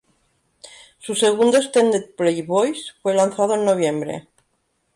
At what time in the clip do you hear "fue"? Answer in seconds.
3.03-3.13